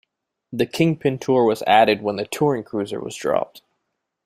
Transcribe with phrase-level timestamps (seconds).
[0.51, 3.61] The Kingpin Tour was added when the Touring Cruiser was dropped.